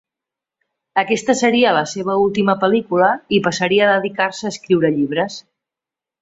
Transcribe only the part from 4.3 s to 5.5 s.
a escriure llibres.